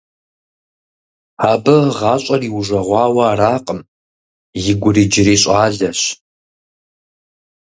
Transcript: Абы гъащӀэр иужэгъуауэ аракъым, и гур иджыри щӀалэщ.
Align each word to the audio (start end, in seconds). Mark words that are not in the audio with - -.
Абы 1.51 1.75
гъащӀэр 1.97 2.41
иужэгъуауэ 2.47 3.23
аракъым, 3.31 3.79
и 4.69 4.73
гур 4.81 4.95
иджыри 5.03 5.35
щӀалэщ. 5.41 5.99